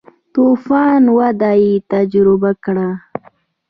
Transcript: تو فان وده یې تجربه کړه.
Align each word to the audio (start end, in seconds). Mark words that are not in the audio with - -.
تو 0.33 0.43
فان 0.65 1.03
وده 1.17 1.51
یې 1.63 1.73
تجربه 1.93 2.51
کړه. 2.63 2.89